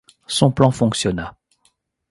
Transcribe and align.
Son 0.25 0.51
plan 0.51 0.71
fonctionna. 0.71 1.37